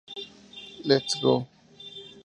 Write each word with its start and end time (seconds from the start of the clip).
Let's 0.83 1.13
Go! 1.21 1.47